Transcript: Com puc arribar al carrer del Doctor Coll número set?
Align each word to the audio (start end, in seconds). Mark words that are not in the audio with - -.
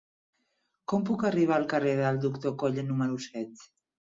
Com 0.93 1.03
puc 1.09 1.25
arribar 1.29 1.55
al 1.59 1.67
carrer 1.75 1.93
del 2.01 2.17
Doctor 2.27 2.59
Coll 2.65 2.83
número 2.91 3.21
set? 3.31 3.67